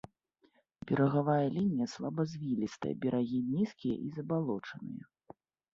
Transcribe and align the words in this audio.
Берагавая 0.91 1.45
лінія 1.57 1.87
слабазвілістая, 1.93 2.93
берагі 3.05 3.39
нізкія 3.55 3.95
і 4.09 4.13
забалочаныя. 4.19 5.03